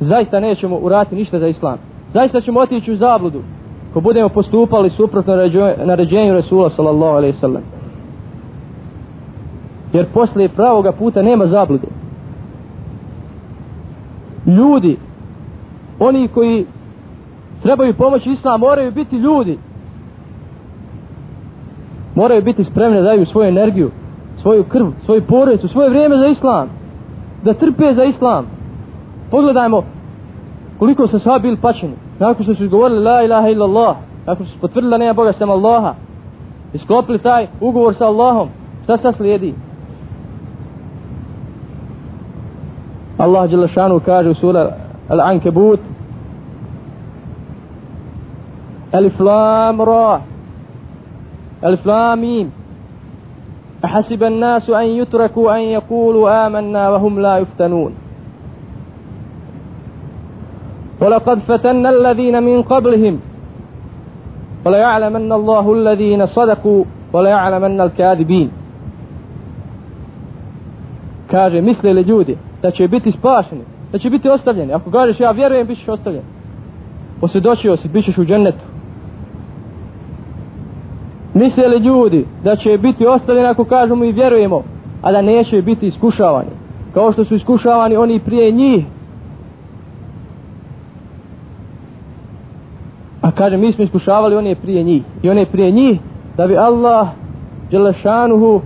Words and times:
zaista 0.00 0.40
nećemo 0.40 0.76
urati 0.76 1.14
ništa 1.14 1.38
za 1.38 1.48
islam. 1.48 1.78
Zaista 2.12 2.40
ćemo 2.40 2.60
otići 2.60 2.92
u 2.92 2.96
zabludu 2.96 3.42
ko 3.92 4.00
budemo 4.00 4.28
postupali 4.28 4.90
suprotno 4.90 5.36
naređenju 5.84 6.34
Resula 6.34 6.70
sallallahu 6.70 7.16
alaihi 7.16 7.38
sallam. 7.38 7.62
Jer 9.92 10.06
poslije 10.14 10.48
pravoga 10.48 10.92
puta 10.92 11.22
nema 11.22 11.46
zablude. 11.46 11.86
Ljudi, 14.46 14.96
oni 15.98 16.28
koji 16.28 16.66
trebaju 17.62 17.94
pomoći 17.94 18.30
islam, 18.30 18.60
moraju 18.60 18.92
biti 18.92 19.16
ljudi. 19.16 19.58
Moraju 22.14 22.42
biti 22.42 22.64
spremni 22.64 22.96
da 22.96 23.02
daju 23.02 23.26
svoju 23.26 23.48
energiju, 23.48 23.90
svoju 24.42 24.64
krv, 24.64 24.86
svoju 25.04 25.22
porodicu, 25.22 25.68
svoje 25.68 25.88
vrijeme 25.88 26.16
za 26.16 26.26
islam. 26.26 26.68
Da 27.44 27.54
trpe 27.54 27.94
za 27.94 28.04
islam 28.04 28.46
Pogledajmo 29.31 29.83
koliko 30.79 31.07
su 31.07 31.19
sahaba 31.19 31.39
bili 31.39 31.57
pačeni. 31.57 31.93
Nakon 32.19 32.43
što 32.43 32.55
su 32.55 32.69
govorili 32.69 33.03
la 33.03 33.23
ilaha 33.23 33.49
illa 33.49 33.65
Allah, 33.65 33.95
nakon 34.25 34.45
što 34.45 34.55
su 34.55 34.61
potvrdili 34.61 34.91
da 34.91 34.97
nema 34.97 35.13
Boga 35.13 35.33
sem 35.33 35.49
Allaha, 35.49 35.93
isklopili 36.73 37.19
taj 37.19 37.47
ugovor 37.61 37.95
sa 37.95 38.05
Allahom, 38.05 38.49
šta 38.83 38.97
sad 38.97 39.15
slijedi? 39.15 39.53
Allah 43.17 43.49
Đelešanu 43.49 43.99
kaže 43.99 44.29
u 44.29 44.35
sura 44.35 44.71
Al-Ankebut 45.09 45.79
Alif 48.91 49.19
Lam 49.19 49.81
Ra 49.81 50.21
Alif 51.61 51.85
Lam 51.85 52.19
Mim 52.19 52.51
أحسب 53.85 54.23
الناس 54.23 54.69
أن 54.69 54.85
يتركوا 54.85 55.55
أن 55.55 55.61
يقولوا 55.61 56.47
آمنا 56.47 56.89
وهم 56.89 57.19
لا 57.19 57.37
يفتنون 57.37 57.91
ولقد 61.01 61.39
فتنا 61.39 61.89
الذين 61.89 62.43
من 62.43 62.61
قبلهم 62.61 63.19
وليعلمن 64.65 65.31
الله 65.31 65.73
الذين 65.73 66.25
صدقوا 66.25 66.83
وليعلمن 67.13 67.81
الكاذبين 67.81 68.49
kaže 71.31 71.61
misle 71.61 71.93
li 71.93 72.01
ljudi 72.01 72.37
da 72.61 72.71
će 72.71 72.87
biti 72.87 73.11
spašeni 73.11 73.61
da 73.91 73.99
će 73.99 74.09
biti 74.09 74.29
ostavljeni 74.29 74.73
ako 74.73 74.91
kažeš 74.91 75.19
ja 75.19 75.31
vjerujem 75.31 75.67
bit 75.67 75.77
ćeš 75.79 75.87
ostavljen 75.87 76.23
posvjedočio 77.21 77.77
si 77.77 77.87
bit 77.87 78.05
ćeš 78.05 78.17
u 78.17 78.25
džennetu 78.25 78.65
misle 81.33 81.67
li 81.67 81.77
ljudi 81.77 82.25
da 82.43 82.55
će 82.55 82.77
biti 82.77 83.05
ostavljeni 83.05 83.47
ako 83.47 83.63
kažemo 83.63 84.03
i 84.03 84.11
vjerujemo 84.11 84.63
a 85.01 85.11
da 85.11 85.21
neće 85.21 85.61
biti 85.61 85.87
iskušavani 85.87 86.51
kao 86.93 87.11
što 87.11 87.25
su 87.25 87.35
iskušavani 87.35 87.97
oni 87.97 88.19
prije 88.19 88.51
njih 88.51 88.85
kaže, 93.40 93.56
mi 93.56 93.72
smo 93.72 93.84
iskušavali 93.84 94.36
one 94.36 94.54
prije 94.54 94.82
njih. 94.82 95.02
I 95.22 95.30
one 95.30 95.46
prije 95.46 95.70
njih, 95.70 96.00
da 96.36 96.46
bi 96.46 96.56
Allah, 96.56 97.08
Đelešanuhu, 97.70 98.60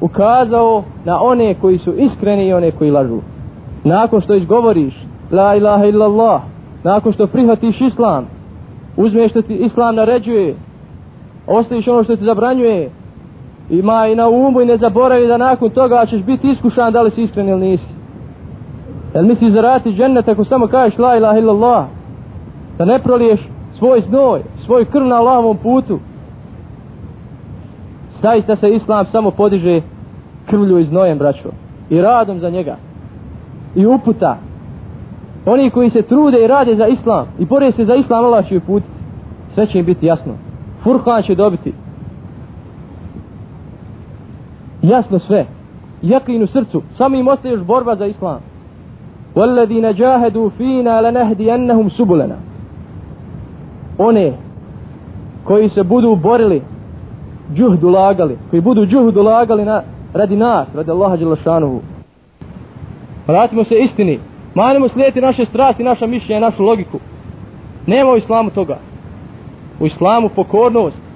ukazao 0.00 0.82
na 1.04 1.22
one 1.22 1.54
koji 1.54 1.78
su 1.78 1.94
iskreni 1.94 2.48
i 2.48 2.52
one 2.52 2.70
koji 2.70 2.90
lažu. 2.90 3.18
Nakon 3.84 4.20
što 4.20 4.34
izgovoriš, 4.34 4.94
la 5.30 5.56
ilaha 5.56 5.84
illallah, 5.84 6.40
nakon 6.84 7.12
što 7.12 7.26
prihvatiš 7.26 7.80
islam, 7.80 8.26
uzmeš 8.96 9.30
što 9.30 9.42
ti 9.42 9.54
islam 9.54 9.94
naređuje, 9.94 10.54
ostaviš 11.46 11.88
ono 11.88 12.04
što 12.04 12.16
ti 12.16 12.24
zabranjuje, 12.24 12.90
ima 13.70 14.06
i 14.06 14.16
na 14.16 14.28
umu 14.28 14.60
i 14.60 14.66
ne 14.66 14.76
zaboravi 14.76 15.26
da 15.26 15.36
nakon 15.36 15.70
toga 15.70 16.06
ćeš 16.06 16.22
biti 16.22 16.50
iskušan 16.50 16.92
da 16.92 17.02
li 17.02 17.10
si 17.10 17.22
iskren 17.22 17.48
ili 17.48 17.60
nisi. 17.60 17.92
Jel 19.14 19.24
misliš 19.24 19.52
zarati 19.52 19.92
džennet 19.92 20.28
ako 20.28 20.44
samo 20.44 20.66
kažeš 20.66 20.98
la 20.98 21.16
ilaha 21.16 21.38
illallah, 21.38 21.84
da 22.78 22.84
ne 22.84 22.98
proliješ 22.98 23.40
svoj 23.81 24.01
znoj, 24.01 24.41
svoj 24.65 24.85
krv 24.85 25.05
na 25.05 25.15
Allahovom 25.15 25.57
putu. 25.57 25.99
Zaista 28.21 28.55
se 28.55 28.69
Islam 28.69 29.05
samo 29.05 29.31
podiže 29.31 29.81
krvlju 30.45 30.79
i 30.79 30.85
znojem, 30.85 31.17
braćo. 31.17 31.49
I 31.89 32.01
radom 32.01 32.39
za 32.39 32.49
njega. 32.49 32.75
I 33.75 33.85
uputa. 33.85 34.37
Oni 35.45 35.69
koji 35.69 35.89
se 35.89 36.01
trude 36.01 36.43
i 36.43 36.47
rade 36.47 36.75
za 36.75 36.87
Islam 36.87 37.27
i 37.39 37.45
bore 37.45 37.71
se 37.71 37.85
za 37.85 37.95
Islam, 37.95 38.25
Allah 38.25 38.47
će 38.47 38.59
put. 38.59 38.83
Sve 39.53 39.65
će 39.65 39.79
im 39.79 39.85
biti 39.85 40.05
jasno. 40.05 40.33
Furkan 40.83 41.23
će 41.23 41.35
dobiti. 41.35 41.73
Jasno 44.81 45.19
sve. 45.19 45.45
Jakin 46.01 46.43
u 46.43 46.47
srcu. 46.47 46.81
Samo 46.97 47.15
im 47.15 47.27
ostaje 47.27 47.51
još 47.51 47.63
borba 47.63 47.95
za 47.95 48.05
Islam. 48.05 48.39
وَالَّذِينَ 49.35 49.93
جَاهَدُوا 49.93 50.49
فِينَا 50.57 51.01
لَنَهْدِيَنَّهُمْ 51.01 51.89
سُبُلَنَا 51.89 52.37
one 54.01 54.33
koji 55.43 55.69
se 55.69 55.83
budu 55.83 56.15
borili 56.15 56.61
džuhdu 57.55 57.89
lagali 57.89 58.37
koji 58.49 58.61
budu 58.61 58.85
džuhdu 58.85 59.21
lagali 59.21 59.65
na, 59.65 59.81
radi 60.13 60.35
nas 60.35 60.67
radi 60.75 60.91
Allaha 60.91 61.17
Đelešanuhu 61.17 61.81
vratimo 63.27 63.63
se 63.63 63.75
istini 63.75 64.19
manimo 64.55 64.89
slijeti 64.89 65.21
naše 65.21 65.45
strasti 65.45 65.83
naša 65.83 66.07
mišljenja 66.07 66.39
našu 66.39 66.63
logiku 66.63 66.99
nema 67.87 68.11
u 68.11 68.17
islamu 68.17 68.49
toga 68.49 68.77
u 69.79 69.85
islamu 69.85 70.29
pokornost 70.29 71.07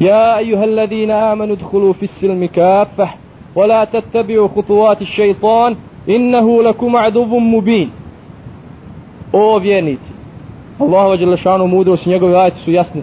يا 0.00 0.38
أيها 0.38 0.64
الذين 0.64 1.10
آمنوا 1.10 1.56
ادخلوا 1.56 1.92
في 1.92 2.02
السلم 2.02 2.46
كافة 2.46 3.08
ولا 3.54 3.84
تتبعوا 3.84 4.48
خطوات 4.48 5.02
الشيطان 5.02 5.76
إنه 6.08 6.62
لكم 6.62 6.96
عدو 6.96 7.38
مبين 7.38 7.90
O 9.33 9.59
vjernici, 9.59 10.13
Allah 10.79 11.09
vađe 11.09 11.25
lešanu 11.25 11.67
mudrost, 11.67 12.05
njegove 12.05 12.35
ajte 12.35 12.57
su 12.65 12.71
jasne. 12.71 13.01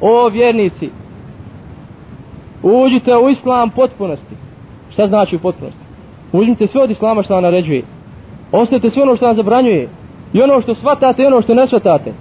O 0.00 0.28
vjernici, 0.28 0.90
uđite 2.62 3.16
u 3.16 3.30
islam 3.30 3.70
potpunosti. 3.70 4.34
Šta 4.92 5.06
znači 5.06 5.36
u 5.36 5.38
potpunosti? 5.38 5.80
Uđite 6.32 6.66
sve 6.66 6.82
od 6.82 6.90
islama 6.90 7.22
što 7.22 7.34
vam 7.34 7.42
naređuje. 7.42 7.82
Ostavite 8.52 8.90
sve 8.90 9.02
ono 9.02 9.16
što 9.16 9.26
vam 9.26 9.36
zabranjuje. 9.36 9.88
I 10.32 10.42
ono 10.42 10.60
što 10.60 10.74
shvatate 10.74 11.22
i 11.22 11.26
ono 11.26 11.42
što 11.42 11.54
ne 11.54 11.66
shvatate. 11.66 12.12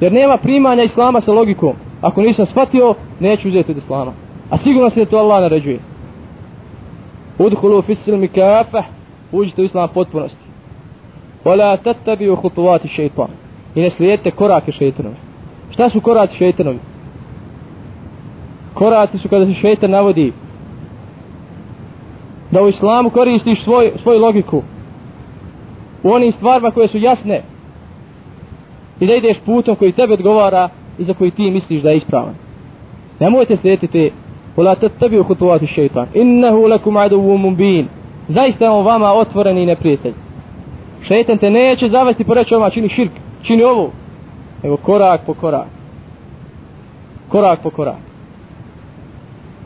Jer 0.00 0.12
nema 0.12 0.36
primanja 0.36 0.82
islama 0.82 1.20
sa 1.20 1.32
logikom. 1.32 1.72
Ako 2.00 2.22
nisam 2.22 2.46
shvatio, 2.46 2.94
neću 3.20 3.48
uzeti 3.48 3.70
od 3.70 3.78
islama. 3.78 4.12
A 4.50 4.58
sigurno 4.58 4.90
se 4.90 5.04
to 5.04 5.16
Allah 5.16 5.42
naređuje. 5.42 5.78
Udhulu 7.38 7.82
fisilmi 7.82 8.28
kafah, 8.28 8.84
uđite 9.32 9.62
u 9.62 9.64
islam 9.64 9.88
potpunosti. 9.94 10.41
ولا 11.45 11.75
تتبعوا 11.75 12.35
خطوات 12.35 12.85
الشيطان 12.85 13.27
i 13.75 13.81
ne 13.81 13.89
slijedite 13.89 14.31
korake 14.31 14.71
šeitanovi. 14.71 15.15
Šta 15.71 15.89
su 15.89 16.01
koraci 16.01 16.37
šeitanovi? 16.37 16.79
Koraci 18.73 19.17
su 19.17 19.29
kada 19.29 19.45
se 19.45 19.53
šeitan 19.53 19.91
navodi 19.91 20.33
da 22.51 22.61
u 22.63 22.67
islamu 22.67 23.09
koristiš 23.09 23.63
svoj, 23.63 23.91
svoju 24.03 24.19
logiku 24.21 24.61
u 26.03 26.11
onim 26.11 26.31
stvarima 26.31 26.71
koje 26.71 26.87
su 26.87 26.97
jasne 26.97 27.41
i 28.99 29.07
da 29.07 29.15
ideš 29.15 29.37
putom 29.45 29.75
koji 29.75 29.91
tebe 29.91 30.13
odgovara 30.13 30.69
i 30.97 31.03
za 31.03 31.13
koji 31.13 31.31
ti 31.31 31.51
misliš 31.51 31.81
da 31.81 31.89
je 31.89 31.97
ispravan. 31.97 32.33
Nemojte 33.19 33.57
slijediti 33.57 33.87
te 33.87 34.11
ولا 34.57 34.73
تتبعوا 34.73 35.23
خطوات 35.23 35.63
الشيطان 35.63 36.07
إنه 36.15 36.67
لكم 36.67 36.97
عدو 36.97 37.37
مبين 37.37 37.87
zaista 38.29 38.71
on 38.71 38.85
vama 38.85 39.13
otvoreni 39.13 39.65
neprijatelj 39.65 40.13
Šeitan 41.08 41.38
te 41.38 41.50
neće 41.50 41.88
zavesti 41.88 42.24
po 42.24 42.34
reći 42.34 42.54
čini 42.74 42.88
širk, 42.88 43.12
čini 43.42 43.62
ovo. 43.62 43.90
Evo 44.62 44.76
korak 44.76 45.20
po 45.26 45.34
korak. 45.34 45.66
Korak 47.28 47.60
po 47.62 47.70
korak. 47.70 48.11